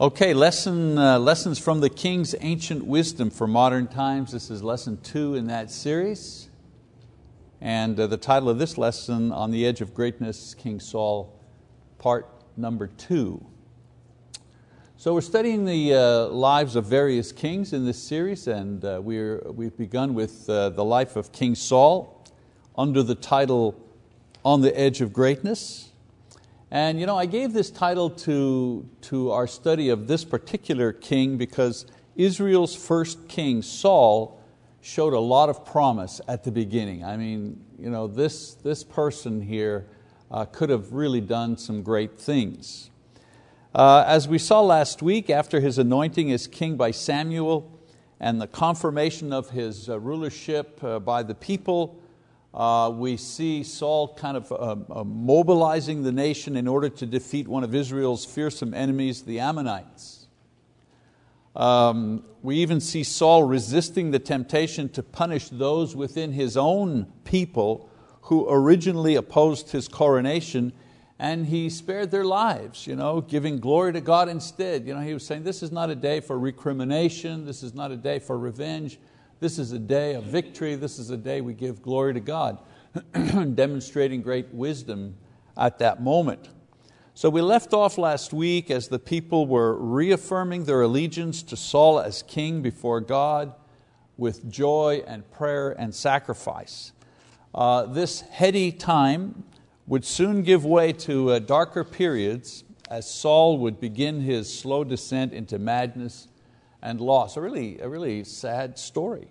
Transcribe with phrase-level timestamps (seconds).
[0.00, 4.32] Okay, lesson, uh, lessons from the King's Ancient Wisdom for Modern Times.
[4.32, 6.48] This is lesson two in that series.
[7.60, 11.38] And uh, the title of this lesson, On the Edge of Greatness, King Saul,
[11.98, 12.26] part
[12.56, 13.44] number two.
[14.96, 19.42] So we're studying the uh, lives of various kings in this series, and uh, we're,
[19.50, 22.24] we've begun with uh, the life of King Saul
[22.74, 23.78] under the title
[24.46, 25.89] On the Edge of Greatness.
[26.72, 31.36] And you know, I gave this title to, to our study of this particular king
[31.36, 31.84] because
[32.14, 34.40] Israel's first king, Saul,
[34.80, 37.04] showed a lot of promise at the beginning.
[37.04, 39.88] I mean, you know, this, this person here
[40.30, 42.90] uh, could have really done some great things.
[43.74, 47.78] Uh, as we saw last week, after his anointing as king by Samuel
[48.20, 52.00] and the confirmation of his uh, rulership uh, by the people,
[52.52, 57.46] uh, we see Saul kind of uh, uh, mobilizing the nation in order to defeat
[57.46, 60.26] one of Israel's fearsome enemies, the Ammonites.
[61.54, 67.88] Um, we even see Saul resisting the temptation to punish those within his own people
[68.22, 70.72] who originally opposed his coronation
[71.18, 74.86] and he spared their lives, you know, giving glory to God instead.
[74.86, 77.90] You know, he was saying, this is not a day for recrimination, this is not
[77.90, 78.98] a day for revenge,
[79.40, 80.74] this is a day of victory.
[80.74, 82.58] This is a day we give glory to God,
[83.54, 85.16] demonstrating great wisdom
[85.56, 86.50] at that moment.
[87.14, 92.00] So we left off last week as the people were reaffirming their allegiance to Saul
[92.00, 93.54] as king before God
[94.18, 96.92] with joy and prayer and sacrifice.
[97.54, 99.44] Uh, this heady time
[99.86, 105.32] would soon give way to uh, darker periods as Saul would begin his slow descent
[105.32, 106.28] into madness
[106.82, 107.36] and loss.
[107.36, 109.28] A really, a really sad story.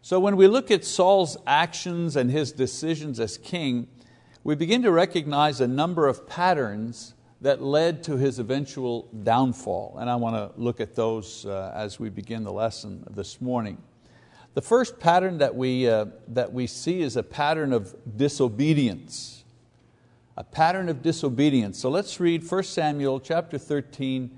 [0.00, 3.86] So when we look at Saul's actions and his decisions as king,
[4.42, 9.96] we begin to recognize a number of patterns that led to his eventual downfall.
[10.00, 13.78] And I want to look at those uh, as we begin the lesson this morning.
[14.54, 19.44] The first pattern that we, uh, that we see is a pattern of disobedience.
[20.36, 21.78] A pattern of disobedience.
[21.78, 24.30] So let's read 1 Samuel chapter 13,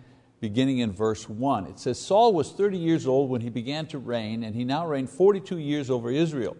[0.44, 1.68] beginning in verse 1.
[1.68, 4.86] It says, Saul was 30 years old when he began to reign, and he now
[4.86, 6.54] reigned 42 years over Israel.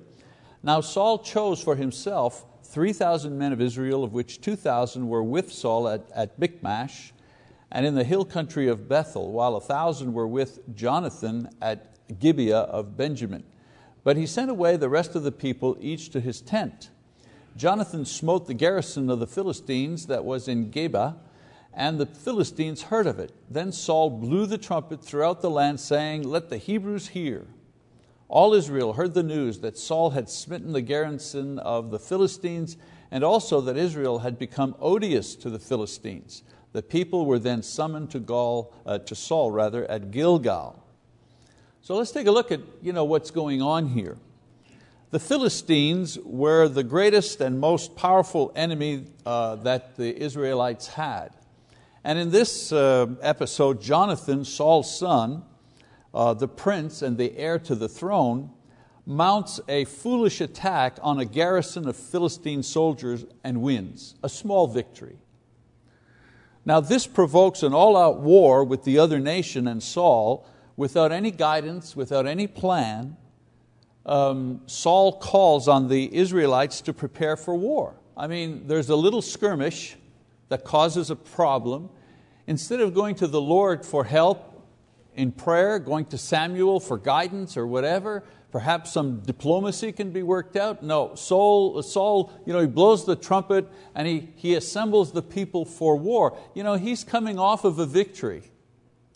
[0.63, 5.87] Now Saul chose for himself 3,000 men of Israel, of which 2,000 were with Saul
[5.87, 7.13] at, at Michmash
[7.71, 12.61] and in the hill country of Bethel, while a thousand were with Jonathan at Gibeah
[12.61, 13.45] of Benjamin.
[14.03, 16.89] But he sent away the rest of the people, each to his tent.
[17.55, 21.17] Jonathan smote the garrison of the Philistines that was in Geba,
[21.77, 23.33] and the Philistines heard of it.
[23.51, 27.47] Then Saul blew the trumpet throughout the land, saying, Let the Hebrews hear.
[28.29, 32.77] All Israel heard the news that Saul had smitten the garrison of the Philistines,
[33.11, 36.43] and also that Israel had become odious to the Philistines.
[36.73, 40.83] The people were then summoned to, Gaul, uh, to Saul rather, at Gilgal.
[41.83, 44.17] So let's take a look at you know, what's going on here.
[45.11, 51.31] The Philistines were the greatest and most powerful enemy uh, that the Israelites had.
[52.05, 55.43] And in this uh, episode, Jonathan, Saul's son,
[56.13, 58.51] uh, the prince and the heir to the throne,
[59.07, 65.17] mounts a foolish attack on a garrison of Philistine soldiers and wins, a small victory.
[66.67, 71.97] Now this provokes an all-out war with the other nation and Saul without any guidance,
[71.97, 73.17] without any plan.
[74.07, 77.97] Um, Saul calls on the Israelites to prepare for war.
[78.17, 79.97] I mean, there's a little skirmish,
[80.49, 81.91] that causes a problem,
[82.47, 84.63] instead of going to the Lord for help
[85.15, 90.57] in prayer, going to Samuel for guidance or whatever, perhaps some diplomacy can be worked
[90.57, 90.83] out.
[90.83, 95.65] No, Saul, Saul you know, he blows the trumpet and he, he assembles the people
[95.65, 96.39] for war.
[96.55, 98.43] You know, he's coming off of a victory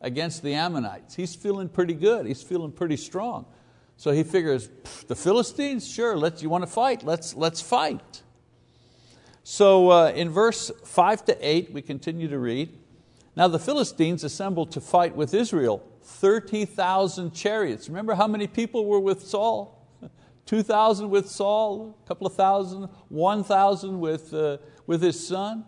[0.01, 1.15] against the Ammonites.
[1.15, 3.47] He's feeling pretty good, he's feeling pretty strong.
[3.97, 4.69] So he figures,
[5.09, 8.23] the Philistines, sure, let's, you want to fight, let's, let's fight.
[9.51, 12.79] So uh, in verse 5 to 8, we continue to read.
[13.35, 17.89] Now the Philistines assembled to fight with Israel, 30,000 chariots.
[17.89, 19.89] Remember how many people were with Saul?
[20.45, 25.65] 2,000 with Saul, a couple of thousand, 1,000 with, uh, with his son.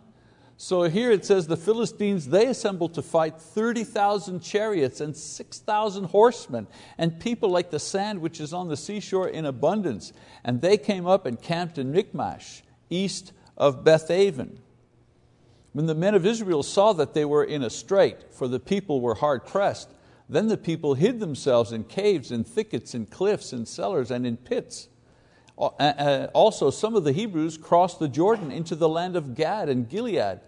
[0.59, 6.67] So here it says the Philistines, they assembled to fight 30,000 chariots and 6,000 horsemen
[6.99, 10.13] and people like the sand which is on the seashore in abundance.
[10.45, 14.59] And they came up and camped in Michmash, east of Bethaven.
[15.73, 19.01] When the men of Israel saw that they were in a strait, for the people
[19.01, 19.91] were hard pressed,
[20.29, 24.39] then the people hid themselves in caves, in thickets, in cliffs, in cellars, and in
[24.39, 24.89] pits.
[25.57, 30.41] Also, some of the Hebrews crossed the Jordan into the land of Gad and Gilead.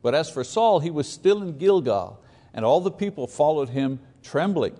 [0.00, 2.22] But as for Saul, he was still in Gilgal,
[2.54, 4.76] and all the people followed him trembling.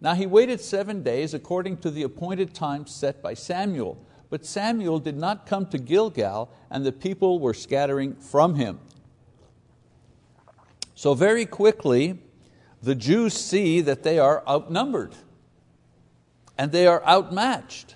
[0.00, 3.98] Now he waited seven days according to the appointed time set by Samuel.
[4.30, 8.80] But Samuel did not come to Gilgal, and the people were scattering from him.
[10.94, 12.18] So very quickly,
[12.82, 15.14] the Jews see that they are outnumbered
[16.56, 17.94] and they are outmatched.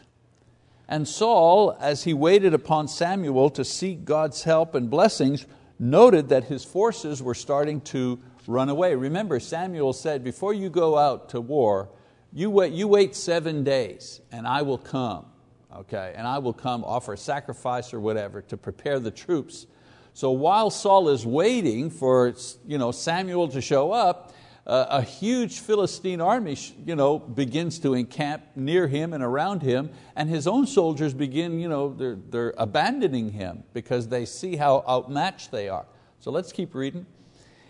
[0.88, 5.46] And Saul, as he waited upon Samuel to seek God's help and blessings,
[5.78, 8.94] noted that his forces were starting to run away.
[8.94, 11.88] Remember, Samuel said, before you go out to war,
[12.32, 15.26] you wait, you wait seven days and I will come.
[15.74, 19.66] Okay, and I will come offer a sacrifice or whatever to prepare the troops.
[20.12, 22.34] So while Saul is waiting for
[22.66, 24.34] you know, Samuel to show up,
[24.66, 29.90] uh, a huge Philistine army you know, begins to encamp near him and around him,
[30.14, 34.84] and his own soldiers begin, you know, they're, they're abandoning him because they see how
[34.88, 35.86] outmatched they are.
[36.20, 37.06] So let's keep reading.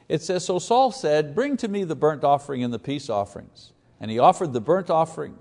[0.08, 3.72] It says, So Saul said, Bring to me the burnt offering and the peace offerings.
[3.98, 5.38] And he offered the burnt offering.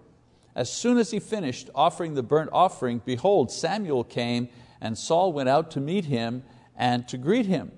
[0.56, 4.50] As soon as he finished offering the burnt offering, behold, Samuel came,
[4.82, 6.44] and Saul went out to meet him
[6.76, 7.72] and to greet him.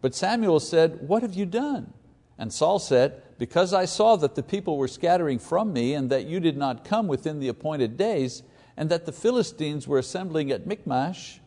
[0.00, 1.92] But Samuel said, What have you done?
[2.38, 6.26] And Saul said, Because I saw that the people were scattering from me, and that
[6.26, 8.42] you did not come within the appointed days,
[8.76, 11.40] and that the Philistines were assembling at Michmash,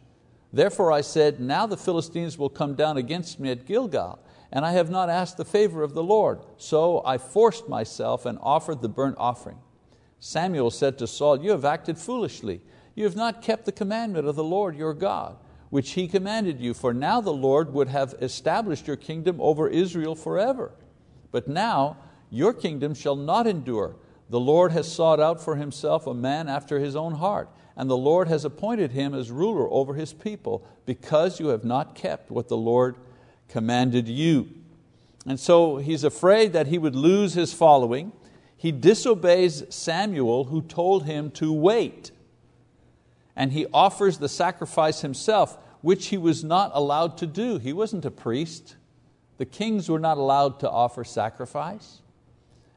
[0.53, 4.19] Therefore I said, Now the Philistines will come down against me at Gilgal,
[4.51, 6.41] and I have not asked the favor of the Lord.
[6.57, 9.57] So I forced myself and offered the burnt offering.
[10.25, 12.61] Samuel said to Saul, You have acted foolishly.
[12.95, 15.35] You have not kept the commandment of the Lord your God,
[15.69, 20.15] which He commanded you, for now the Lord would have established your kingdom over Israel
[20.15, 20.71] forever.
[21.31, 21.97] But now
[22.29, 23.95] your kingdom shall not endure.
[24.29, 27.97] The Lord has sought out for Himself a man after His own heart and the
[27.97, 32.47] Lord has appointed him as ruler over his people because you have not kept what
[32.47, 32.95] the Lord
[33.49, 34.49] commanded you.
[35.25, 38.11] And so he's afraid that he would lose his following.
[38.63, 42.11] He disobeys Samuel who told him to wait.
[43.35, 47.57] And he offers the sacrifice himself, which he was not allowed to do.
[47.57, 48.77] He wasn't a priest.
[49.37, 51.99] The kings were not allowed to offer sacrifice.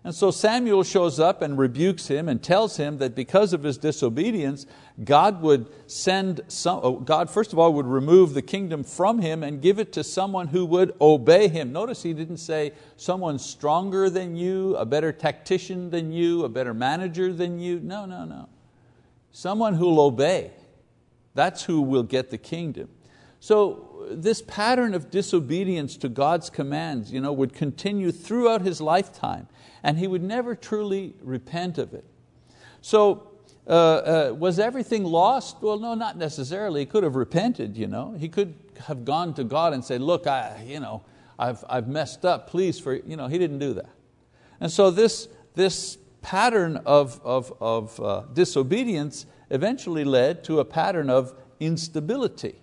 [0.06, 3.76] And so Samuel shows up and rebukes him and tells him that because of his
[3.76, 4.64] disobedience,
[5.02, 9.42] God would send some, oh, God first of all would remove the kingdom from him
[9.42, 11.72] and give it to someone who would obey him.
[11.72, 16.72] Notice he didn't say someone stronger than you, a better tactician than you, a better
[16.72, 17.80] manager than you.
[17.80, 18.48] No, no, no.
[19.32, 20.52] Someone who'll obey.
[21.34, 22.90] That's who will get the kingdom.
[23.40, 29.48] So this pattern of disobedience to God's commands you know, would continue throughout his lifetime
[29.86, 32.04] and he would never truly repent of it.
[32.80, 33.30] So
[33.68, 35.58] uh, uh, was everything lost?
[35.62, 36.80] Well, no, not necessarily.
[36.80, 37.76] He could have repented.
[37.76, 38.16] You know?
[38.18, 38.56] He could
[38.88, 41.04] have gone to God and said, look, I, you know,
[41.38, 42.80] I've, I've messed up, please.
[42.80, 43.90] For, you know, he didn't do that.
[44.58, 51.10] And so this, this pattern of, of, of uh, disobedience eventually led to a pattern
[51.10, 52.56] of instability.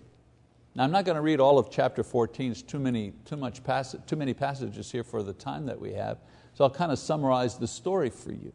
[0.74, 3.64] Now I'm not going to read all of chapter 14, it's too many, too, much
[3.64, 6.18] passage, too many passages here for the time that we have.
[6.54, 8.52] So I'll kind of summarize the story for you.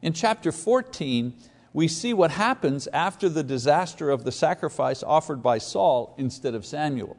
[0.00, 1.34] In chapter 14,
[1.72, 6.64] we see what happens after the disaster of the sacrifice offered by Saul instead of
[6.64, 7.16] Samuel.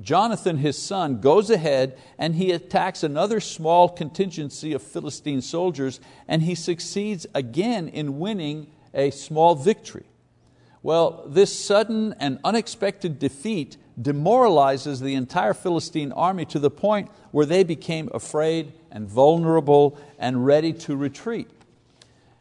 [0.00, 6.42] Jonathan, his son, goes ahead and he attacks another small contingency of Philistine soldiers and
[6.42, 10.06] he succeeds again in winning a small victory.
[10.82, 17.46] Well, this sudden and unexpected defeat demoralizes the entire Philistine army to the point where
[17.46, 21.50] they became afraid and vulnerable and ready to retreat.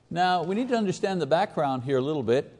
[0.09, 2.57] Now, we need to understand the background here a little bit.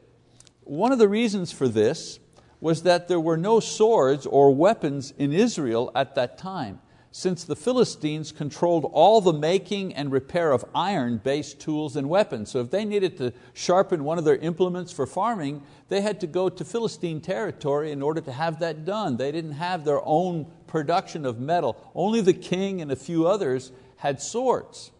[0.62, 2.20] One of the reasons for this
[2.60, 6.80] was that there were no swords or weapons in Israel at that time
[7.12, 12.50] since the Philistines controlled all the making and repair of iron-based tools and weapons.
[12.50, 16.28] So if they needed to sharpen one of their implements for farming, they had to
[16.28, 19.16] go to Philistine territory in order to have that done.
[19.16, 21.76] They didn't have their own production of metal.
[21.94, 24.92] Only the king and a few others had swords.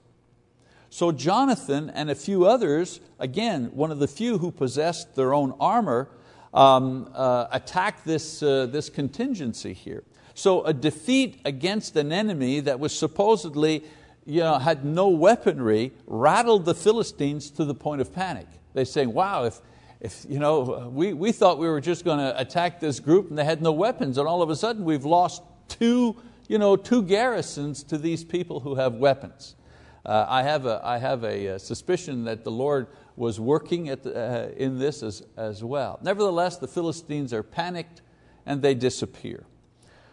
[0.91, 5.55] So Jonathan and a few others, again, one of the few who possessed their own
[5.61, 6.09] armor,
[6.53, 10.03] um, uh, attacked this, uh, this contingency here.
[10.35, 13.85] So a defeat against an enemy that was supposedly
[14.27, 18.47] you know, had no weaponry rattled the Philistines to the point of panic.
[18.75, 19.61] They're saying, wow, if,
[20.01, 23.39] if you know, we, we thought we were just going to attack this group and
[23.39, 26.17] they had no weapons and all of a sudden we've lost two,
[26.49, 29.55] you know, two garrisons to these people who have weapons.
[30.05, 34.17] Uh, I have, a, I have a, a, suspicion that the Lord was working the,
[34.17, 35.99] uh, in this as, as well.
[36.03, 38.01] Nevertheless, the Philistines are panicked
[38.47, 39.45] and they disappear.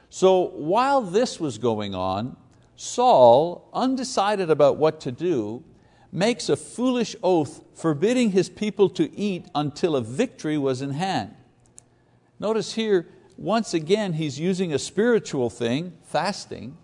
[0.09, 2.35] So while this was going on,
[2.75, 5.63] Saul, undecided about what to do,
[6.11, 11.33] makes a foolish oath forbidding his people to eat until a victory was in hand.
[12.39, 16.77] Notice here, once again, he's using a spiritual thing, fasting,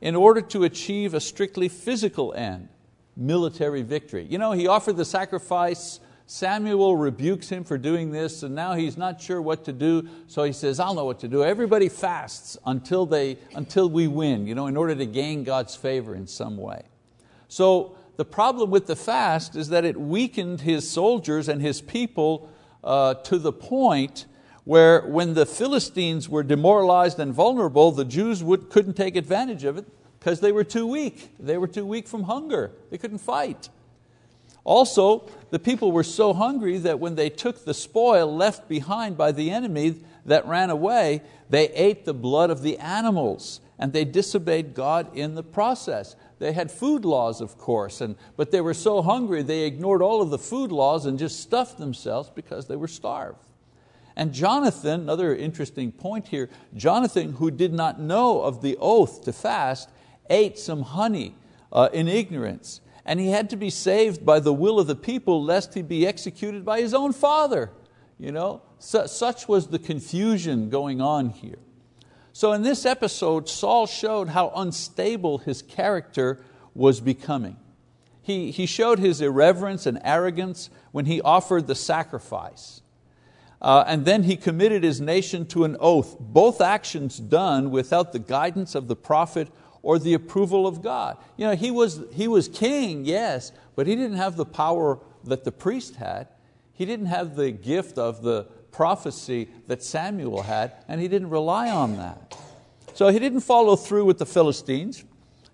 [0.00, 2.68] in order to achieve a strictly physical end,
[3.16, 4.26] military victory.
[4.28, 8.96] You know, he offered the sacrifice Samuel rebukes him for doing this and now he's
[8.96, 11.44] not sure what to do, so he says, I'll know what to do.
[11.44, 16.14] Everybody fasts until, they, until we win, you know, in order to gain God's favor
[16.14, 16.84] in some way.
[17.48, 22.48] So the problem with the fast is that it weakened his soldiers and his people
[22.82, 24.24] uh, to the point
[24.64, 29.76] where when the Philistines were demoralized and vulnerable, the Jews would, couldn't take advantage of
[29.76, 29.86] it
[30.18, 31.30] because they were too weak.
[31.40, 32.70] They were too weak from hunger.
[32.90, 33.68] They couldn't fight.
[34.64, 39.32] Also, the people were so hungry that when they took the spoil left behind by
[39.32, 44.74] the enemy that ran away, they ate the blood of the animals and they disobeyed
[44.74, 46.14] God in the process.
[46.38, 50.22] They had food laws, of course, and, but they were so hungry they ignored all
[50.22, 53.48] of the food laws and just stuffed themselves because they were starved.
[54.16, 59.32] And Jonathan, another interesting point here, Jonathan, who did not know of the oath to
[59.32, 59.90] fast,
[60.28, 61.34] ate some honey
[61.72, 65.42] uh, in ignorance and he had to be saved by the will of the people
[65.42, 67.70] lest he be executed by his own father.
[68.18, 68.62] You know?
[68.78, 71.58] Such was the confusion going on here.
[72.32, 76.42] So in this episode, Saul showed how unstable his character
[76.74, 77.56] was becoming.
[78.22, 82.81] He, he showed his irreverence and arrogance when he offered the sacrifice.
[83.62, 88.18] Uh, and then he committed his nation to an oath, both actions done without the
[88.18, 89.48] guidance of the prophet
[89.82, 91.16] or the approval of God.
[91.36, 95.44] You know, he, was, he was king, yes, but he didn't have the power that
[95.44, 96.26] the priest had.
[96.72, 101.70] He didn't have the gift of the prophecy that Samuel had, and he didn't rely
[101.70, 102.36] on that.
[102.94, 105.04] So he didn't follow through with the Philistines.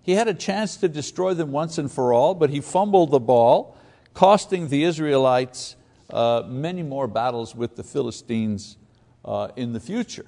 [0.02, 3.20] He had a chance to destroy them once and for all, but he fumbled the
[3.20, 3.76] ball,
[4.14, 5.76] costing the Israelites
[6.10, 8.76] uh, many more battles with the Philistines
[9.24, 10.26] uh, in the future.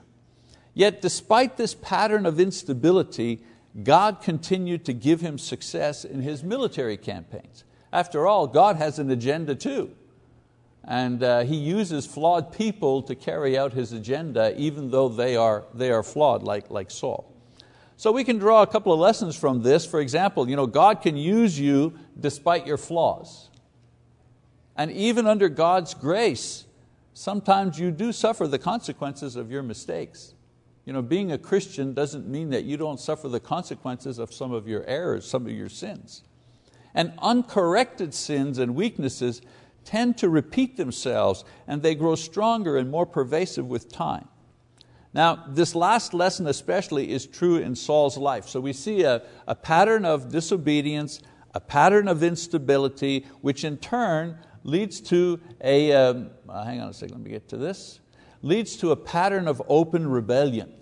[0.74, 3.42] Yet despite this pattern of instability,
[3.82, 7.64] God continued to give him success in his military campaigns.
[7.92, 9.90] After all, God has an agenda too.
[10.84, 15.64] And uh, He uses flawed people to carry out His agenda even though they are,
[15.74, 17.32] they are flawed like, like Saul.
[17.96, 19.84] So we can draw a couple of lessons from this.
[19.84, 23.49] For example, you know, God can use you despite your flaws.
[24.76, 26.66] And even under God's grace,
[27.12, 30.34] sometimes you do suffer the consequences of your mistakes.
[30.84, 34.52] You know, being a Christian doesn't mean that you don't suffer the consequences of some
[34.52, 36.22] of your errors, some of your sins.
[36.94, 39.42] And uncorrected sins and weaknesses
[39.84, 44.28] tend to repeat themselves and they grow stronger and more pervasive with time.
[45.12, 48.48] Now, this last lesson especially is true in Saul's life.
[48.48, 51.20] So we see a, a pattern of disobedience,
[51.52, 56.92] a pattern of instability, which in turn leads to a, um, uh, hang on a
[56.92, 58.00] second, let me get to this,
[58.42, 60.72] leads to a pattern of open rebellion.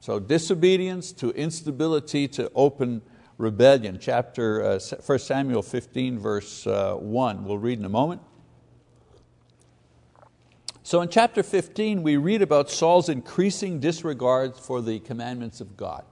[0.00, 3.02] So disobedience to instability to open
[3.36, 3.98] rebellion.
[4.00, 8.22] Chapter uh, 1 Samuel 15 verse uh, 1, we'll read in a moment.
[10.82, 16.04] So in chapter 15 we read about Saul's increasing disregard for the commandments of God.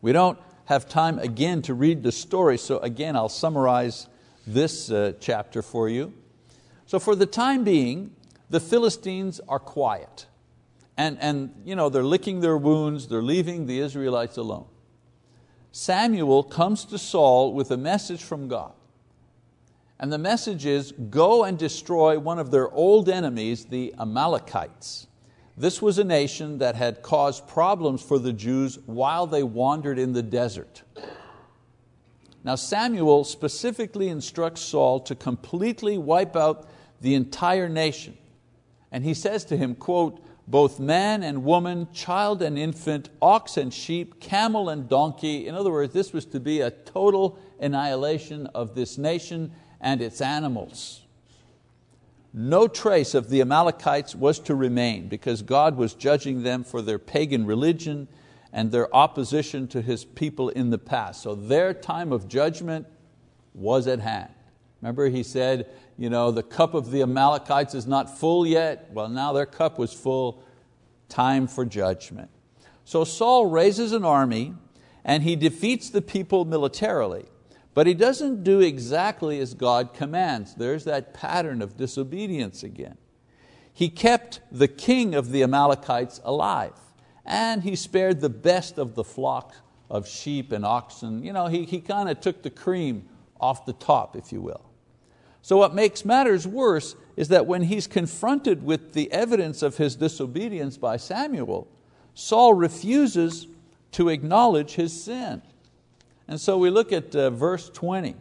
[0.00, 4.06] We don't have time again to read the story, so again I'll summarize
[4.46, 6.12] this uh, chapter for you.
[6.86, 8.14] So for the time being,
[8.50, 10.26] the Philistines are quiet.
[10.96, 14.66] And, and you know, they're licking their wounds, they're leaving the Israelites alone.
[15.72, 18.72] Samuel comes to Saul with a message from God.
[19.98, 25.06] And the message is go and destroy one of their old enemies, the Amalekites.
[25.56, 30.12] This was a nation that had caused problems for the Jews while they wandered in
[30.12, 30.82] the desert.
[32.44, 36.68] Now Samuel specifically instructs Saul to completely wipe out
[37.00, 38.16] the entire nation.
[38.90, 43.72] And he says to him, quote, both man and woman, child and infant, ox and
[43.72, 45.46] sheep, camel and donkey.
[45.46, 50.20] In other words, this was to be a total annihilation of this nation and its
[50.20, 51.02] animals.
[52.34, 56.98] No trace of the Amalekites was to remain because God was judging them for their
[56.98, 58.08] pagan religion
[58.52, 61.22] and their opposition to His people in the past.
[61.22, 62.86] So their time of judgment
[63.54, 64.30] was at hand.
[64.80, 68.90] Remember He said, you know, the cup of the Amalekites is not full yet.
[68.92, 70.42] Well, now their cup was full,
[71.08, 72.30] time for judgment.
[72.84, 74.54] So Saul raises an army
[75.04, 77.26] and he defeats the people militarily,
[77.74, 80.54] but he doesn't do exactly as God commands.
[80.54, 82.98] There's that pattern of disobedience again.
[83.72, 86.74] He kept the king of the Amalekites alive,
[87.24, 89.54] and he spared the best of the flock
[89.90, 91.22] of sheep and oxen.
[91.22, 93.08] You know, he, he kind of took the cream
[93.40, 94.64] off the top, if you will.
[95.42, 99.96] So what makes matters worse is that when he's confronted with the evidence of his
[99.96, 101.68] disobedience by Samuel,
[102.14, 103.48] Saul refuses
[103.92, 105.42] to acknowledge his sin.
[106.28, 108.14] And so we look at uh, verse 20.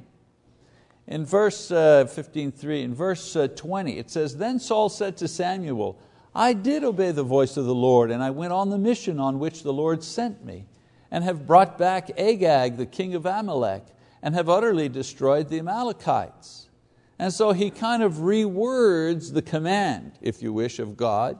[1.07, 5.99] In verse uh, 15.3, in verse uh, 20, it says, Then Saul said to Samuel,
[6.33, 9.39] I did obey the voice of the Lord, and I went on the mission on
[9.39, 10.65] which the Lord sent me,
[11.09, 13.83] and have brought back Agag, the king of Amalek,
[14.21, 16.69] and have utterly destroyed the Amalekites.
[17.19, 21.39] And so he kind of rewords the command, if you wish, of God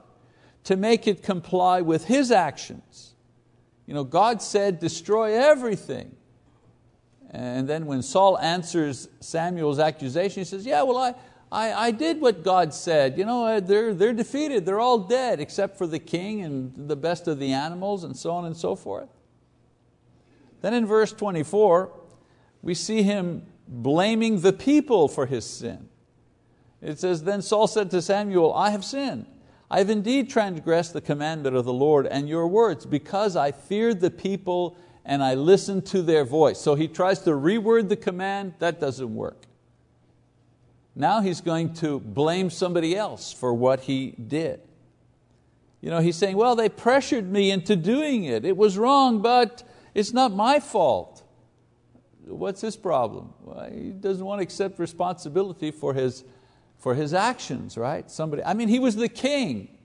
[0.64, 3.14] to make it comply with his actions.
[3.86, 6.14] You know, God said, destroy everything.
[7.30, 11.14] And then when Saul answers Samuel's accusation, he says, Yeah, well, I,
[11.52, 13.18] I, I did what God said.
[13.18, 16.96] You know, uh, they're, they're defeated, they're all dead, except for the king and the
[16.96, 19.10] best of the animals, and so on and so forth.
[20.62, 21.92] Then in verse 24,
[22.62, 25.90] we see him blaming the people for his sin.
[26.80, 29.26] It says, Then Saul said to Samuel, I have sinned.
[29.70, 34.00] I have indeed transgressed the commandment of the Lord and your words, because I feared
[34.00, 36.58] the people and I listened to their voice.
[36.58, 39.46] So he tries to reword the command, that doesn't work.
[40.94, 44.60] Now he's going to blame somebody else for what he did.
[45.80, 48.44] You know, he's saying, well, they pressured me into doing it.
[48.44, 49.62] It was wrong, but
[49.94, 51.24] it's not my fault.
[52.24, 53.32] What's his problem?
[53.40, 56.24] Well, he doesn't want to accept responsibility for his,
[56.78, 58.08] for his actions, right?
[58.10, 59.76] Somebody, I mean, he was the king.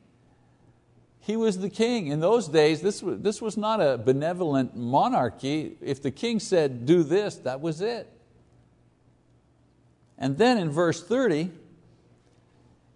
[1.20, 2.08] He was the king.
[2.08, 5.78] In those days, this was, this was not a benevolent monarchy.
[5.82, 8.08] If the king said, do this, that was it.
[10.18, 11.52] And then in verse 30,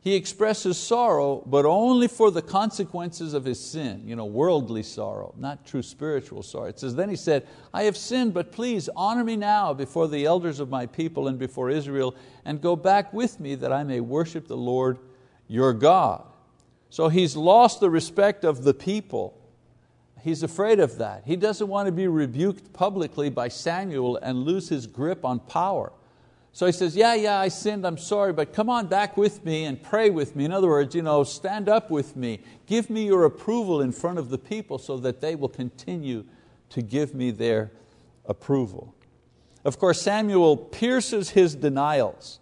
[0.04, 5.32] he expresses sorrow, but only for the consequences of his sin, you know, worldly sorrow,
[5.38, 6.66] not true spiritual sorrow.
[6.66, 10.26] It says, Then he said, I have sinned, but please honor me now before the
[10.26, 14.00] elders of my people and before Israel, and go back with me that I may
[14.00, 14.98] worship the Lord
[15.48, 16.24] your God.
[16.90, 19.38] So he's lost the respect of the people.
[20.24, 21.24] He's afraid of that.
[21.26, 25.92] He doesn't want to be rebuked publicly by Samuel and lose his grip on power.
[26.54, 29.64] So he says, yeah, yeah, I sinned, I'm sorry, but come on back with me
[29.64, 30.44] and pray with me.
[30.44, 32.42] In other words, you know, stand up with me.
[32.66, 36.26] Give me your approval in front of the people so that they will continue
[36.70, 37.72] to give me their
[38.26, 38.94] approval.
[39.64, 42.40] Of course, Samuel pierces his denials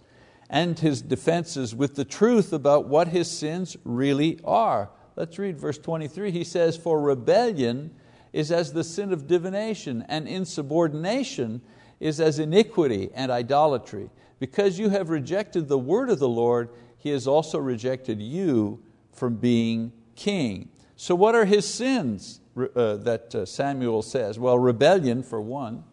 [0.50, 4.90] and his defenses with the truth about what his sins really are.
[5.16, 6.32] Let's read verse 23.
[6.32, 7.94] He says, For rebellion
[8.34, 11.62] is as the sin of divination, and insubordination
[12.00, 14.10] is as iniquity and idolatry.
[14.40, 18.82] Because you have rejected the word of the Lord, He has also rejected you
[19.12, 20.70] from being king.
[20.96, 24.38] So, what are his sins uh, that uh, Samuel says?
[24.38, 25.86] Well, rebellion, for one.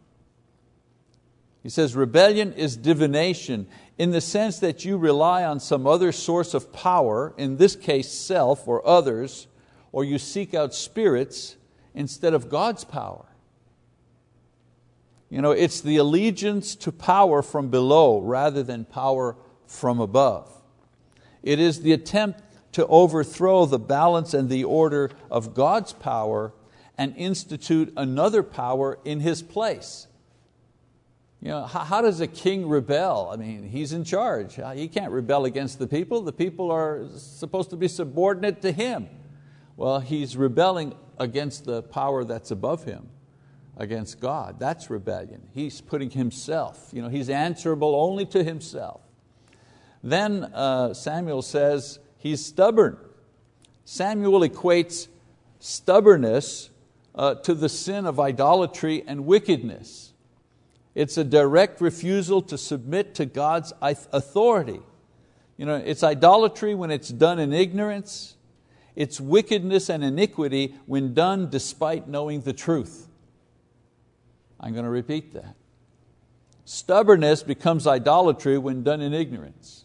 [1.63, 3.67] He says, rebellion is divination
[3.99, 8.09] in the sense that you rely on some other source of power, in this case,
[8.09, 9.49] self or others,
[9.91, 11.57] or you seek out spirits
[11.95, 13.27] instead of God's power.
[15.37, 20.51] You know, it's the allegiance to power from below rather than power from above.
[21.43, 22.41] It is the attempt
[22.73, 26.55] to overthrow the balance and the order of God's power
[26.97, 30.07] and institute another power in His place.
[31.43, 33.29] You know, how, how, does a king rebel?
[33.31, 34.59] I mean, he's in charge.
[34.75, 36.23] He can't rebel against the people.
[36.23, 39.07] The people are supposed to be subordinate to him.
[39.77, 43.11] Well, he's rebelling against the power that's above him,
[43.77, 44.59] against God.
[44.59, 45.49] That's rebellion.
[45.53, 49.01] He's putting himself, you know, he's answerable only to himself.
[50.03, 52.97] Then uh, Samuel says he's stubborn.
[53.85, 55.09] Samuel equates
[55.59, 56.71] stubbornness
[57.15, 60.13] uh, to the sin of idolatry and wickedness.
[60.95, 64.81] It's a direct refusal to submit to God's authority.
[65.57, 68.37] You know, it's idolatry when it's done in ignorance.
[68.95, 73.06] It's wickedness and iniquity when done despite knowing the truth.
[74.61, 75.55] I'm going to repeat that.
[76.65, 79.85] Stubbornness becomes idolatry when done in ignorance.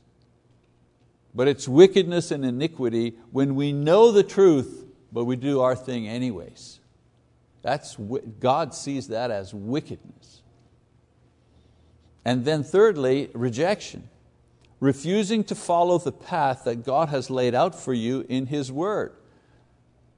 [1.34, 6.08] But it's wickedness and iniquity when we know the truth, but we do our thing
[6.08, 6.80] anyways.
[7.62, 7.96] That's,
[8.40, 10.42] God sees that as wickedness.
[12.26, 14.10] And then thirdly, rejection.
[14.80, 19.14] Refusing to follow the path that God has laid out for you in His word.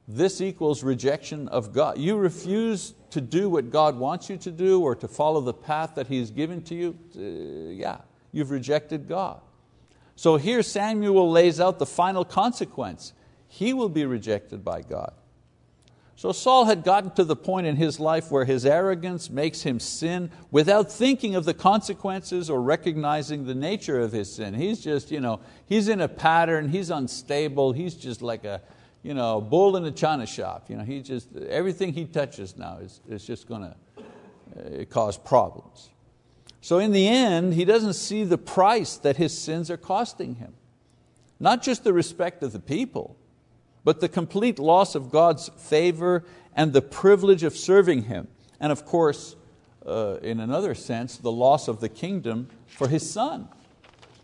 [0.08, 1.98] This equals rejection of God.
[1.98, 5.96] You refuse to do what God wants you to do or to follow the path
[5.96, 8.00] that He's given to you, uh, yeah,
[8.32, 9.40] you've rejected God.
[10.16, 13.14] So here Samuel lays out the final consequence.
[13.48, 15.14] He will be rejected by God.
[16.16, 19.80] So Saul had gotten to the point in his life where his arrogance makes him
[19.80, 24.54] sin without thinking of the consequences or recognizing the nature of his sin.
[24.54, 28.62] He's just, you know, he's in a pattern, he's unstable, he's just like a
[29.04, 30.70] you know, bull in a china shop.
[30.70, 33.76] You know, he just, everything he touches now is, is just going to
[34.82, 35.90] uh, cause problems.
[36.62, 40.54] So in the end, he doesn't see the price that his sins are costing him.
[41.40, 43.18] Not just the respect of the people,
[43.84, 46.24] but the complete loss of God's favor
[46.56, 48.28] and the privilege of serving Him.
[48.60, 49.36] And of course,
[49.86, 53.50] uh, in another sense, the loss of the kingdom for his son.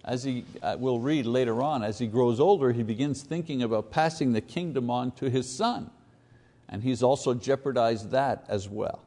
[0.09, 3.91] As he uh, will read later on, as he grows older, he begins thinking about
[3.91, 5.91] passing the kingdom on to his son.
[6.67, 9.03] And he's also jeopardized that as well.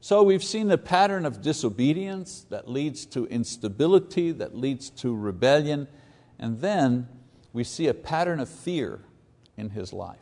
[0.00, 5.86] So we've seen a pattern of disobedience that leads to instability, that leads to rebellion,
[6.36, 7.06] and then
[7.52, 9.04] we see a pattern of fear
[9.56, 10.18] in his life.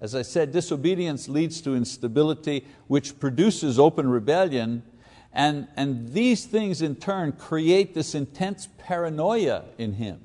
[0.00, 4.82] As I said, disobedience leads to instability, which produces open rebellion,
[5.32, 10.20] and, and these things in turn create this intense paranoia in him.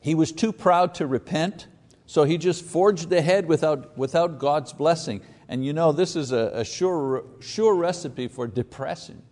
[0.00, 1.66] He was too proud to repent,
[2.06, 5.20] so he just forged ahead without, without God's blessing.
[5.48, 9.22] And you know, this is a, a sure, sure recipe for depression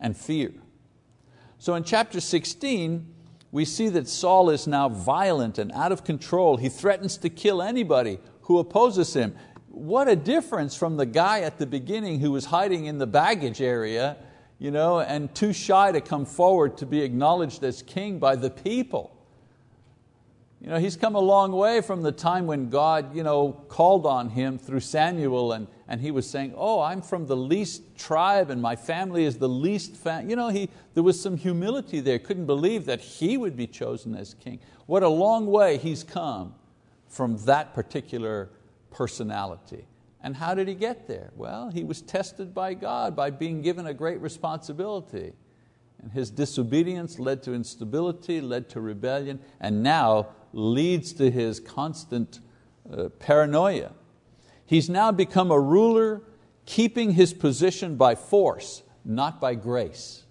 [0.00, 0.52] and fear.
[1.58, 3.06] So in chapter 16,
[3.52, 6.56] we see that Saul is now violent and out of control.
[6.56, 9.36] He threatens to kill anybody who opposes him.
[9.72, 13.60] What a difference from the guy at the beginning who was hiding in the baggage
[13.60, 14.16] area
[14.62, 18.48] you know, and too shy to come forward to be acknowledged as king by the
[18.48, 19.10] people.
[20.60, 24.06] You know, he's come a long way from the time when God you know, called
[24.06, 28.50] on him through Samuel and, and he was saying, oh, I'm from the least tribe
[28.50, 30.30] and my family is the least family.
[30.30, 34.14] You know, he, there was some humility there, couldn't believe that he would be chosen
[34.14, 34.60] as king.
[34.86, 36.54] What a long way he's come
[37.08, 38.48] from that particular
[38.92, 39.86] personality.
[40.22, 41.30] And how did he get there?
[41.36, 45.32] Well, he was tested by God by being given a great responsibility.
[46.00, 52.40] And his disobedience led to instability, led to rebellion, and now leads to his constant
[52.92, 53.92] uh, paranoia.
[54.64, 56.22] He's now become a ruler,
[56.66, 60.24] keeping his position by force, not by grace.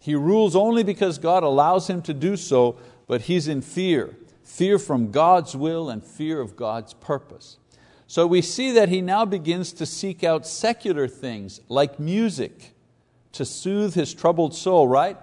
[0.00, 4.78] He rules only because God allows him to do so, but he's in fear fear
[4.78, 7.58] from God's will and fear of God's purpose.
[8.06, 12.72] So we see that he now begins to seek out secular things like music
[13.32, 15.16] to soothe his troubled soul, right?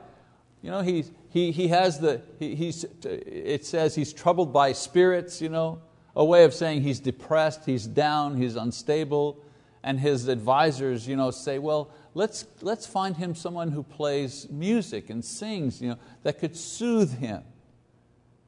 [0.61, 5.41] You know, he, he, he has the, he, he's, it says he's troubled by spirits,
[5.41, 5.81] you know,
[6.15, 9.41] a way of saying he's depressed, he's down, he's unstable,
[9.83, 15.09] and his advisors you know, say, well, let's, let's find him someone who plays music
[15.09, 17.43] and sings you know, that could soothe him.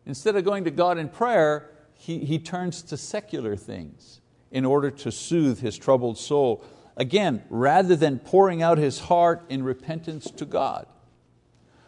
[0.06, 4.92] Instead of going to God in prayer, he, he turns to secular things in order
[4.92, 6.64] to soothe his troubled soul.
[6.98, 10.88] Again, rather than pouring out his heart in repentance to God.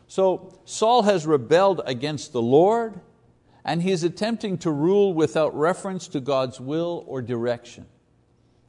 [0.07, 2.99] So Saul has rebelled against the Lord
[3.63, 7.85] and he's attempting to rule without reference to God's will or direction.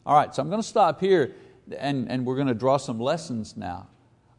[0.05, 1.35] All right, so I'm going to stop here
[1.77, 3.89] and, and we're going to draw some lessons now.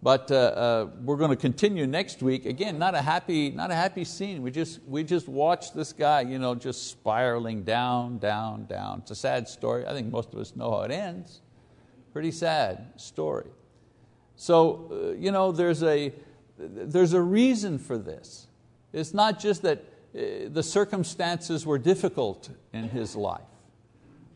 [0.02, 2.46] But uh, uh, we're going to continue next week.
[2.46, 4.42] Again, not a happy, not a happy scene.
[4.42, 9.00] We just, we just watched this guy you know, just spiraling down, down, down.
[9.00, 9.86] It's a sad story.
[9.86, 11.42] I think most of us know how it ends.
[12.14, 13.50] Pretty sad story.
[14.38, 16.14] So uh, you know, there's a,
[16.58, 18.48] there's a reason for this.
[18.94, 19.80] It's not just that
[20.16, 23.42] uh, the circumstances were difficult in his life.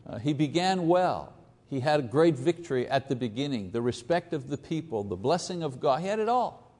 [0.06, 1.32] Uh, he began well.
[1.68, 5.62] He had a great victory at the beginning, the respect of the people, the blessing
[5.62, 6.00] of God.
[6.00, 6.72] He had it all.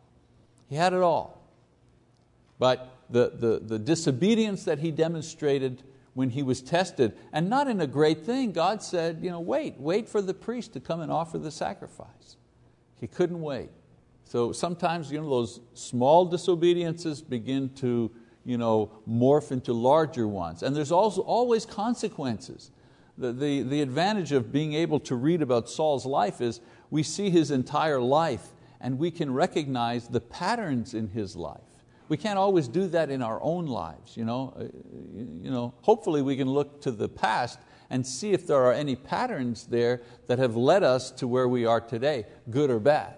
[0.69, 1.43] He had it all.
[2.59, 5.83] But the, the, the disobedience that he demonstrated
[6.15, 9.75] when he was tested, and not in a great thing, God said, you know, wait,
[9.79, 12.37] wait for the priest to come and offer the sacrifice.
[13.01, 13.71] He couldn't wait.
[14.25, 18.13] So sometimes you know, those small disobediences begin to
[18.45, 20.63] you know, morph into larger ones.
[20.63, 22.71] And there's also always consequences.
[23.17, 27.31] The, the, the advantage of being able to read about Saul's life is we see
[27.31, 28.49] his entire life
[28.81, 31.61] and we can recognize the patterns in his life.
[32.09, 34.17] We can't always do that in our own lives.
[34.17, 34.55] You know?
[34.59, 34.65] Uh,
[35.43, 38.97] you know, hopefully we can look to the past and see if there are any
[38.97, 43.15] patterns there that have led us to where we are today, good or bad.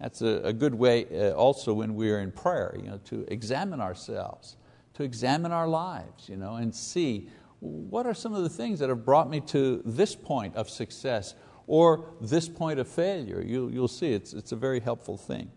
[0.00, 3.24] That's a, a good way uh, also when we are in prayer, you know, to
[3.28, 4.56] examine ourselves,
[4.94, 8.88] to examine our lives you know, and see what are some of the things that
[8.88, 11.34] have brought me to this point of success
[11.66, 13.42] or this point of failure.
[13.42, 15.50] You, will see it's, it's a very helpful thing.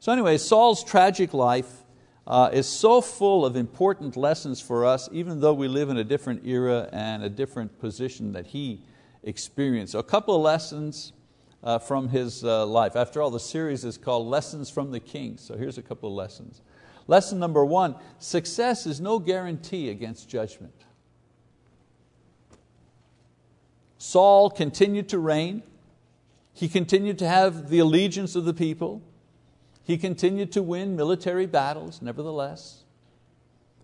[0.00, 1.84] So anyway, Saul's tragic life
[2.26, 6.04] uh, is so full of important lessons for us, even though we live in a
[6.04, 8.82] different era and a different position that he
[9.22, 9.92] experienced.
[9.92, 11.12] So a couple of lessons
[11.62, 12.96] uh, from his uh, life.
[12.96, 16.14] After all, the series is called Lessons from the King, so here's a couple of
[16.14, 16.60] lessons.
[17.06, 20.74] Lesson number one, success is no guarantee against judgment.
[24.02, 25.62] Saul continued to reign.
[26.52, 29.00] He continued to have the allegiance of the people.
[29.84, 32.82] He continued to win military battles, nevertheless.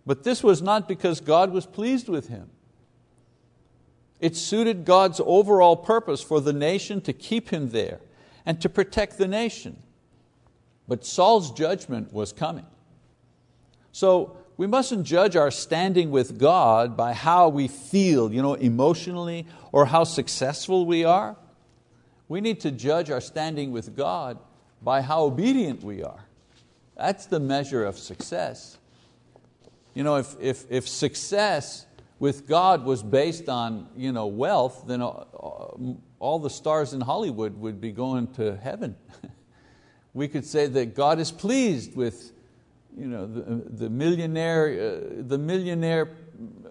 [0.04, 2.50] But this was not because God was pleased with him.
[4.18, 8.00] It suited God's overall purpose for the nation to keep him there
[8.44, 9.80] and to protect the nation.
[10.88, 12.66] But Saul's judgment was coming.
[13.92, 19.46] So we mustn't judge our standing with God by how we feel you know, emotionally
[19.70, 21.36] or how successful we are.
[22.26, 24.36] We need to judge our standing with God
[24.82, 26.24] by how obedient we are.
[26.96, 28.78] That's the measure of success.
[29.94, 31.86] You know, if, if, if success
[32.18, 37.80] with God was based on you know, wealth, then all, the stars in Hollywood would
[37.80, 38.96] be going to heaven.
[40.14, 42.32] we could say that God is pleased with
[42.98, 46.16] you know, the, the millionaire, uh, the millionaire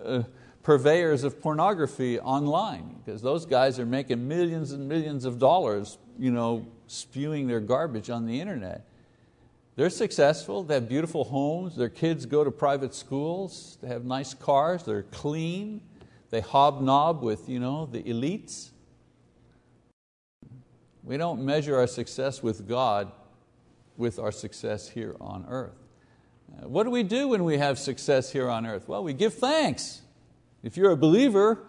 [0.03, 0.23] uh,
[0.63, 6.31] purveyors of pornography online, because those guys are making millions and millions of dollars you
[6.31, 8.85] know, spewing their garbage on the internet.
[9.75, 14.33] They're successful, they have beautiful homes, their kids go to private schools, they have nice
[14.33, 15.81] cars, they're clean,
[16.31, 18.71] they hobnob with you know, the elites.
[21.03, 23.11] We don't measure our success with God
[23.97, 25.86] with our success here on earth.
[26.51, 28.87] Uh, what do we do when we have success here on earth?
[28.87, 30.01] Well, we give thanks.
[30.63, 31.59] If you're a believer,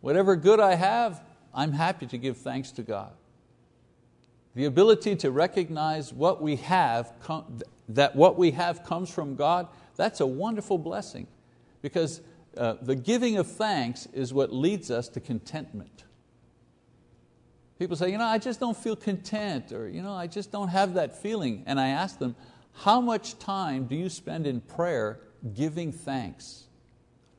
[0.00, 1.22] whatever good I have,
[1.54, 3.12] I'm happy to give thanks to God.
[4.54, 7.12] The ability to recognize what we have,
[7.88, 11.26] that what we have comes from God, that's a wonderful blessing
[11.82, 12.20] because
[12.56, 16.04] uh, the giving of thanks is what leads us to contentment.
[17.78, 20.68] People say, you know, I just don't feel content, or you know, I just don't
[20.68, 21.62] have that feeling.
[21.66, 22.34] And I ask them,
[22.76, 25.20] how much time do you spend in prayer
[25.54, 26.64] giving thanks?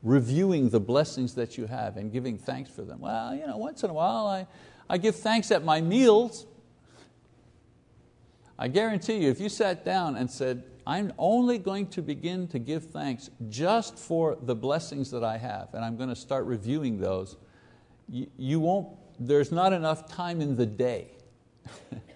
[0.02, 3.02] Reviewing the blessings that you have and giving thanks for them.
[3.02, 4.47] Well, you know, once in a while I,
[4.89, 6.45] I give thanks at my meals.
[8.58, 12.60] I guarantee you, if you sat down and said, I'm only going to begin to
[12.60, 16.97] give thanks just for the blessings that I have, and I'm going to start reviewing
[16.97, 17.38] those,
[18.10, 18.88] you, you won't,
[19.19, 21.10] there's not enough time in the day.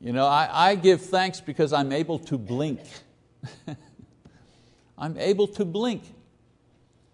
[0.00, 2.80] you know, I, I give thanks because I'm able to blink.
[4.98, 6.02] I'm able to blink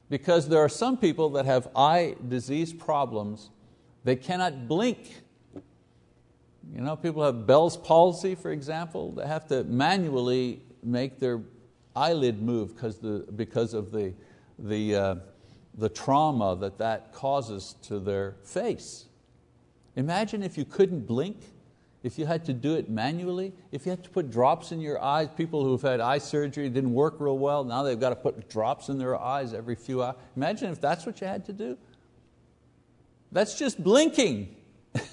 [0.08, 3.50] because there are some people that have eye disease problems,
[4.04, 5.22] they cannot blink
[6.74, 9.12] you know, people have Bell's palsy, for example.
[9.12, 11.42] They have to manually make their
[11.94, 14.14] eyelid move because, the, because of the,
[14.58, 15.14] the, uh,
[15.74, 19.06] the trauma that that causes to their face.
[19.96, 21.38] Imagine if you couldn't blink,
[22.06, 25.02] if you had to do it manually, if you had to put drops in your
[25.02, 28.48] eyes, people who've had eye surgery didn't work real well, now they've got to put
[28.48, 30.14] drops in their eyes every few hours.
[30.36, 31.76] Imagine if that's what you had to do.
[33.32, 34.54] That's just blinking.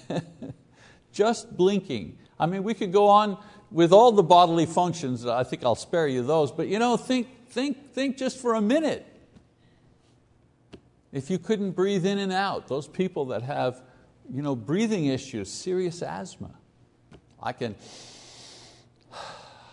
[1.12, 2.16] just blinking.
[2.38, 5.26] I mean, we could go on with all the bodily functions.
[5.26, 6.52] I think I'll spare you those.
[6.52, 9.04] But you know, think, think, think just for a minute.
[11.10, 13.82] If you couldn't breathe in and out, those people that have
[14.32, 16.50] you know, breathing issues, serious asthma,
[17.44, 17.74] I can,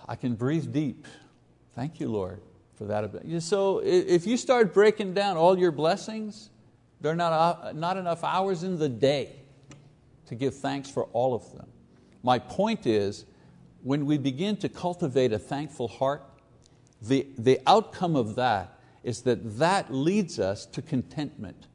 [0.08, 1.08] I can breathe deep.
[1.74, 2.42] Thank you, Lord,
[2.76, 3.10] for that.
[3.42, 6.50] So if you start breaking down all your blessings,
[7.00, 9.38] there are not, not enough hours in the day
[10.26, 11.68] to give thanks for all of them.
[12.24, 13.26] My point is,
[13.84, 16.24] when we begin to cultivate a thankful heart,
[17.02, 21.68] the, the outcome of that is that that leads us to contentment.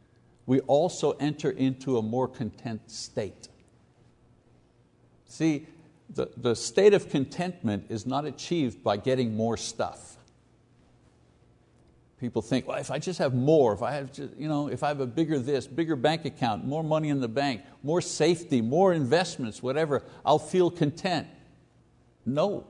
[0.45, 3.49] We also enter into a more content state.
[5.27, 5.67] See,
[6.11, 10.17] the, the state of contentment is not achieved by getting more stuff.
[12.19, 14.83] People think, well, if I just have more, if I have, just, you know, if
[14.83, 18.63] I have a bigger this, bigger bank account, more money in the bank, more safety,
[18.63, 21.27] more investments, whatever, I'll feel content.
[22.25, 22.67] No,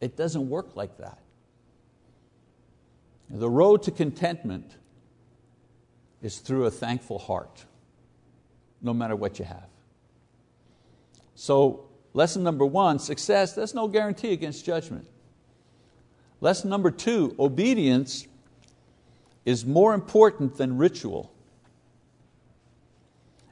[0.00, 1.18] it doesn't work like that.
[3.30, 4.76] The road to contentment
[6.20, 7.64] is through a thankful heart,
[8.82, 9.68] no matter what you have.
[11.34, 15.06] So, lesson number one success, that's no guarantee against judgment.
[16.40, 18.26] Lesson number two obedience
[19.44, 21.32] is more important than ritual.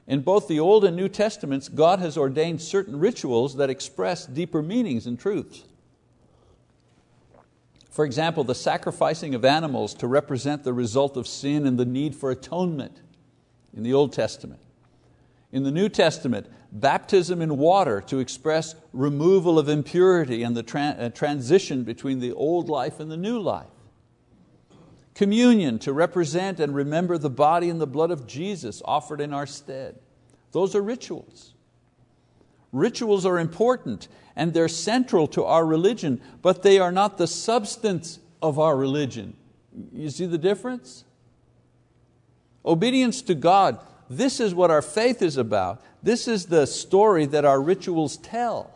[0.07, 4.61] In both the Old and New Testaments, God has ordained certain rituals that express deeper
[4.61, 5.65] meanings and truths.
[7.89, 12.15] For example, the sacrificing of animals to represent the result of sin and the need
[12.15, 13.01] for atonement
[13.75, 14.61] in the Old Testament.
[15.51, 20.95] In the New Testament, baptism in water to express removal of impurity and the tra
[20.99, 23.67] uh, transition between the old life and the new life.
[25.15, 29.47] Communion to represent and remember the body and the blood of Jesus offered in our
[29.47, 29.97] stead.
[30.51, 31.53] Those are rituals.
[32.71, 38.19] Rituals are important and they're central to our religion, but they are not the substance
[38.41, 39.35] of our religion.
[39.91, 41.03] You see the difference?
[42.63, 45.81] Obedience to God, this is what our faith is about.
[46.01, 48.71] This is the story that our rituals tell.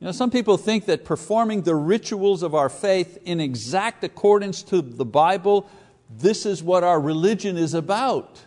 [0.00, 4.62] You know, some people think that performing the rituals of our faith in exact accordance
[4.64, 5.68] to the Bible,
[6.10, 8.40] this is what our religion is about.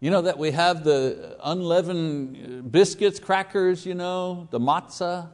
[0.00, 5.28] You know that we have the unleavened uh, biscuits, crackers, you know, the matzah,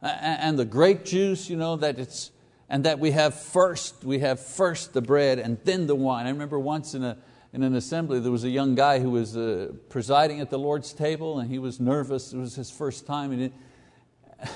[0.00, 2.30] and the grape juice, you know, that it's,
[2.72, 6.24] and that we have first, we have first the bread and then the wine.
[6.26, 7.18] I remember once in, a,
[7.52, 10.94] in an assembly there was a young guy who was uh, presiding at the Lord's
[10.94, 13.52] table and he was nervous, it was his first time, and, it,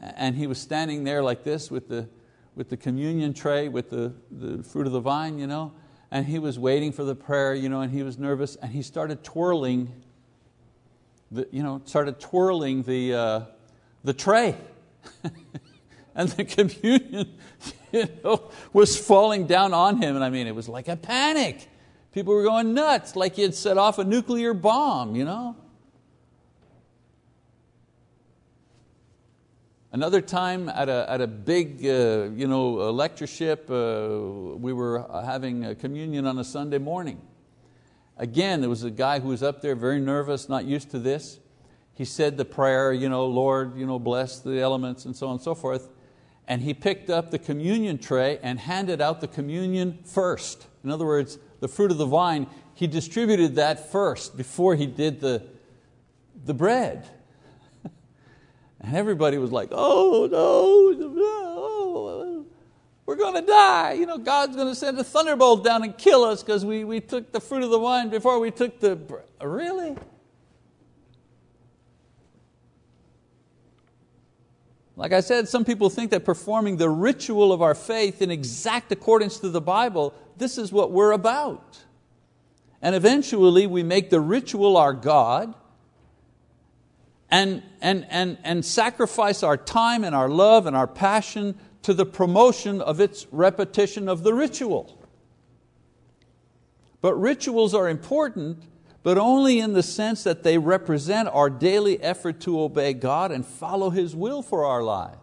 [0.00, 2.08] and he was standing there like this with the,
[2.54, 5.74] with the communion tray, with the, the fruit of the vine, you know,
[6.10, 8.80] and he was waiting for the prayer, you know, and he was nervous, and he
[8.80, 9.92] started twirling,
[11.30, 13.40] the, you know, started twirling the, uh,
[14.04, 14.56] the tray.
[16.14, 16.44] and the
[16.80, 17.34] communion
[17.92, 20.14] you know, was falling down on him.
[20.16, 21.68] And I mean, it was like a panic.
[22.12, 25.16] People were going nuts, like he had set off a nuclear bomb.
[25.16, 25.56] You know?
[29.92, 35.66] Another time at a, at a big uh, you know, lectureship, uh, we were having
[35.66, 37.20] a communion on a Sunday morning.
[38.16, 41.40] Again, there was a guy who was up there very nervous, not used to this.
[41.94, 45.32] He said the prayer, you know, Lord, you know, bless the elements and so on
[45.34, 45.90] and so forth.
[46.52, 50.66] And he picked up the communion tray and handed out the communion first.
[50.84, 55.18] In other words, the fruit of the vine, he distributed that first before he did
[55.22, 55.42] the,
[56.44, 57.08] the bread.
[58.82, 60.42] And everybody was like, oh no,
[61.24, 62.46] oh,
[63.06, 63.92] we're going to die.
[63.92, 67.00] You know, God's going to send a thunderbolt down and kill us because we, we
[67.00, 68.96] took the fruit of the vine before we took the.
[68.96, 69.24] bread.
[69.40, 69.96] Really?
[74.96, 78.92] Like I said, some people think that performing the ritual of our faith in exact
[78.92, 81.78] accordance to the Bible, this is what we're about.
[82.82, 85.54] And eventually we make the ritual our God
[87.30, 92.04] and, and, and, and sacrifice our time and our love and our passion to the
[92.04, 94.98] promotion of its repetition of the ritual.
[97.00, 98.62] But rituals are important,
[99.02, 103.44] but only in the sense that they represent our daily effort to obey God and
[103.44, 105.22] follow His will for our lives.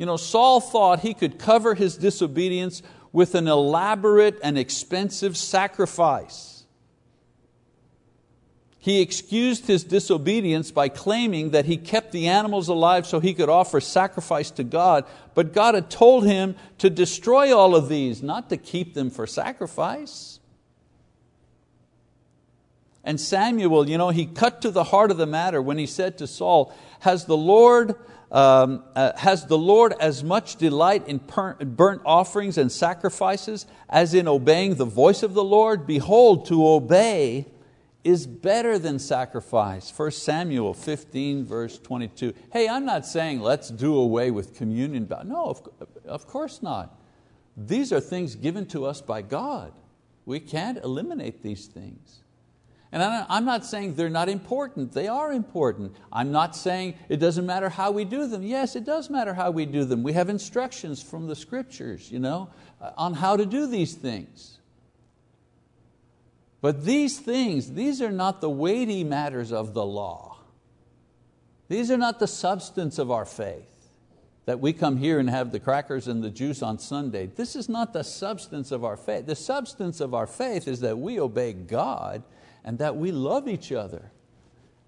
[0.00, 6.64] You know, Saul thought he could cover his disobedience with an elaborate and expensive sacrifice.
[8.78, 13.50] He excused his disobedience by claiming that he kept the animals alive so he could
[13.50, 18.48] offer sacrifice to God, but God had told him to destroy all of these, not
[18.48, 20.39] to keep them for sacrifice.
[23.04, 26.18] And Samuel, you know, he cut to the heart of the matter when he said
[26.18, 27.94] to Saul, Has the Lord,
[28.30, 34.28] um, uh, has the Lord as much delight in burnt offerings and sacrifices as in
[34.28, 35.86] obeying the voice of the Lord?
[35.86, 37.46] Behold, to obey
[38.04, 39.92] is better than sacrifice.
[39.94, 42.34] 1 Samuel 15 verse 22.
[42.52, 45.08] Hey, I'm not saying let's do away with communion.
[45.24, 45.68] No, of,
[46.06, 46.98] of course not.
[47.56, 49.72] These are things given to us by God.
[50.24, 52.22] We can't eliminate these things.
[52.92, 55.94] And I'm not saying they're not important, they are important.
[56.12, 58.42] I'm not saying it doesn't matter how we do them.
[58.42, 60.02] Yes, it does matter how we do them.
[60.02, 62.50] We have instructions from the scriptures you know,
[62.80, 64.58] uh, on how to do these things.
[66.60, 70.38] But these things, these are not the weighty matters of the law.
[71.68, 73.66] These are not the substance of our faith.
[74.46, 77.26] That we come here and have the crackers and the juice on Sunday.
[77.26, 79.26] This is not the substance of our faith.
[79.26, 82.24] The substance of our faith is that we obey God
[82.64, 84.10] and that we love each other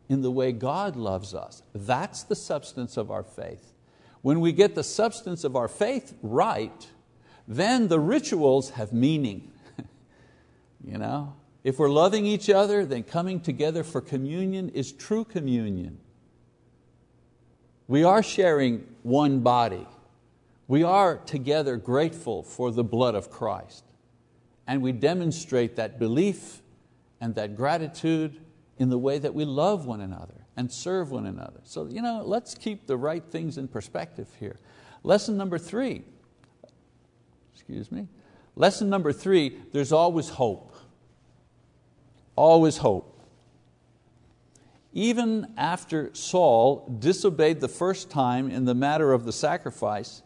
[0.09, 1.63] in the way God loves us.
[1.75, 3.73] That's the substance of our faith.
[4.21, 6.89] When we get the substance of our faith right,
[7.49, 9.51] then the rituals have meaning.
[10.85, 11.35] you know?
[11.65, 15.99] If we're loving each other, then coming together for communion is true communion.
[17.87, 19.87] We are sharing one body.
[20.67, 23.85] We are together grateful for the blood of Christ.
[24.67, 26.63] And we demonstrate that belief
[27.23, 28.39] and that gratitude
[28.79, 30.35] in the way that we love one another.
[30.55, 31.61] and serve one another.
[31.65, 34.59] So, you know, let's keep the right things in perspective here.
[35.03, 36.03] Lesson number three,
[37.55, 38.07] excuse me.
[38.55, 40.75] Lesson number three, there's always hope.
[42.37, 43.19] Always hope.
[44.93, 50.23] Even after Saul disobeyed the first time in the matter of the sacrifice,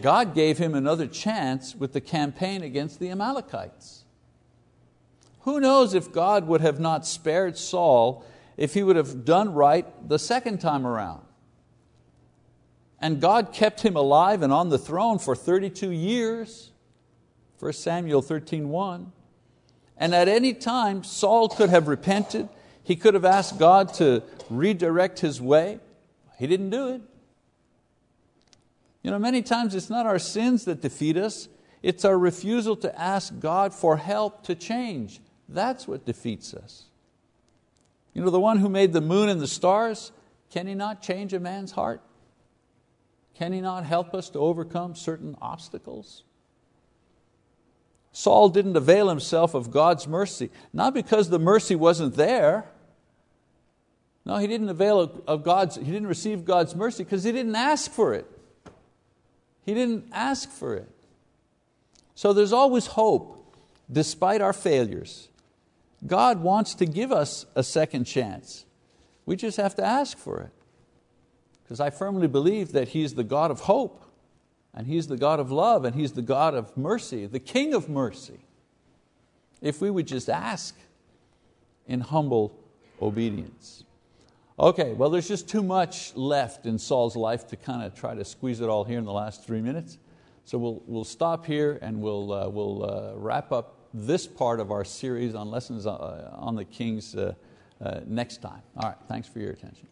[0.00, 3.99] God gave him another chance with the campaign against the Amalekites.
[5.40, 8.24] Who knows if God would have not spared Saul
[8.56, 11.22] if he would have done right the second time around?
[13.00, 16.72] And God kept him alive and on the throne for 32 years.
[17.58, 19.12] 1 Samuel 13:1.
[19.96, 22.48] And at any time, Saul could have repented.
[22.82, 25.80] He could have asked God to redirect his way.
[26.38, 27.02] He didn't do it.
[29.02, 31.48] You know, many times it's not our sins that defeat us,
[31.82, 35.20] it's our refusal to ask God for help to change.
[35.50, 36.84] That's what defeats us.
[38.14, 40.12] You know, the one who made the moon and the stars,
[40.50, 42.02] can He not change a man's heart?
[43.34, 46.24] Can He not help us to overcome certain obstacles?
[48.12, 52.66] Saul didn't avail himself of God's mercy, not because the mercy wasn't there.
[54.24, 57.90] No, he didn't avail of God's, he didn't receive God's mercy because he didn't ask
[57.90, 58.26] for it.
[59.64, 60.90] He didn't ask for it.
[62.14, 63.54] So there's always hope
[63.90, 65.29] despite our failures.
[66.06, 68.64] God wants to give us a second chance.
[69.26, 70.50] We just have to ask for it.
[71.62, 74.04] Because I firmly believe that He's the God of hope,
[74.74, 77.88] and He's the God of love, and He's the God of mercy, the King of
[77.88, 78.40] mercy.
[79.60, 80.76] If we would just ask
[81.86, 82.58] in humble
[83.00, 83.84] obedience.
[84.58, 88.24] Okay, well, there's just too much left in Saul's life to kind of try to
[88.24, 89.98] squeeze it all here in the last three minutes.
[90.44, 94.70] So we'll, we'll stop here and we'll, uh, we'll uh, wrap up this part of
[94.70, 97.34] our series on lessons uh, on the kings uh,
[97.80, 98.62] uh, next time.
[98.76, 99.88] All right, thanks for your attention.